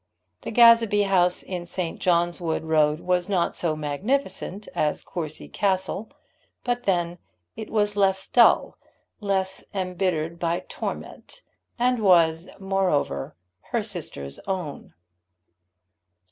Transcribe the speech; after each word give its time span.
The 0.41 0.49
Gazebee 0.49 1.03
house 1.05 1.43
in 1.43 1.67
St. 1.67 1.99
John's 1.99 2.41
Wood 2.41 2.63
Road 2.63 3.01
was 3.01 3.29
not 3.29 3.55
so 3.55 3.75
magnificent 3.75 4.67
as 4.73 5.03
Courcy 5.03 5.47
Castle; 5.47 6.09
but 6.63 6.85
then 6.85 7.19
it 7.55 7.69
was 7.69 7.95
less 7.95 8.27
dull, 8.27 8.79
less 9.19 9.63
embittered 9.75 10.39
by 10.39 10.61
torment, 10.67 11.43
and 11.77 11.99
was 12.01 12.49
moreover 12.59 13.35
her 13.69 13.83
sister's 13.83 14.39
own. 14.47 14.95